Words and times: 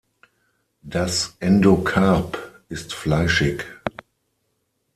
Das 0.81 1.35
Endokarp 1.41 2.39
ist 2.69 2.91
fleischig. 2.91 3.63